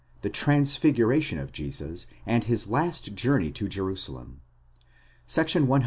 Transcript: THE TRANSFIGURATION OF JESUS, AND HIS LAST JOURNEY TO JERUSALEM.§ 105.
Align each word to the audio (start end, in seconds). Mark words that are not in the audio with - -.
THE 0.23 0.31
TRANSFIGURATION 0.31 1.37
OF 1.37 1.51
JESUS, 1.51 2.07
AND 2.25 2.45
HIS 2.45 2.67
LAST 2.67 3.13
JOURNEY 3.13 3.51
TO 3.51 3.67
JERUSALEM.§ 3.67 4.41
105. 5.37 5.79